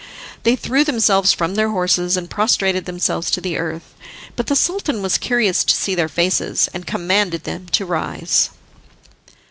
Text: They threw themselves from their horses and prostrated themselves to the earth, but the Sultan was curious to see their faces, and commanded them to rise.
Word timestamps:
They 0.41 0.55
threw 0.55 0.83
themselves 0.83 1.31
from 1.31 1.53
their 1.53 1.69
horses 1.69 2.17
and 2.17 2.27
prostrated 2.27 2.85
themselves 2.85 3.29
to 3.29 3.39
the 3.39 3.59
earth, 3.59 3.93
but 4.35 4.47
the 4.47 4.55
Sultan 4.55 5.03
was 5.03 5.19
curious 5.19 5.63
to 5.63 5.75
see 5.75 5.93
their 5.93 6.09
faces, 6.09 6.67
and 6.73 6.87
commanded 6.87 7.43
them 7.43 7.67
to 7.67 7.85
rise. 7.85 8.49